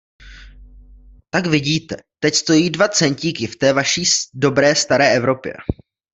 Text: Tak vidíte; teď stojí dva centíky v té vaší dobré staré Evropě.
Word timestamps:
Tak 1.29 1.45
vidíte; 1.45 1.95
teď 2.19 2.35
stojí 2.35 2.69
dva 2.69 2.87
centíky 2.87 3.47
v 3.47 3.55
té 3.55 3.73
vaší 3.73 4.03
dobré 4.35 4.75
staré 4.75 5.15
Evropě. 5.15 5.53